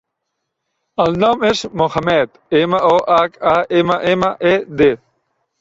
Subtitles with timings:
[1.05, 4.93] El nom és Mohammed: ema, o, hac, a, ema, ema, e, de.